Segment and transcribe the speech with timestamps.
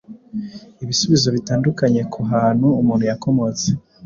[0.83, 3.67] ibisubizo bitandukanye ku hantu umuntu yakomotse,